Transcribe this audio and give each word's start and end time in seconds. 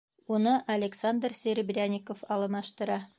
Уны 0.35 0.53
Александр 0.75 1.31
Серебрянников 1.41 2.19
алмаштыра. 2.37 2.99